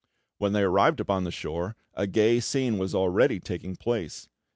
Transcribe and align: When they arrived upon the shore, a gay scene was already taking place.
When 0.39 0.53
they 0.53 0.63
arrived 0.63 0.99
upon 0.99 1.25
the 1.25 1.31
shore, 1.31 1.75
a 1.93 2.07
gay 2.07 2.39
scene 2.39 2.79
was 2.79 2.95
already 2.95 3.39
taking 3.39 3.75
place. 3.75 4.27